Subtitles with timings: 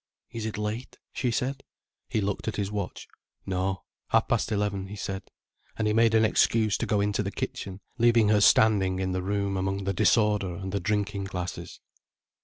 [0.31, 1.61] "Is it late?" she said.
[2.09, 3.07] He looked at his watch.
[3.45, 5.29] "No—half past eleven," he said.
[5.77, 9.21] And he made an excuse to go into the kitchen, leaving her standing in the
[9.21, 11.81] room among the disorder and the drinking glasses.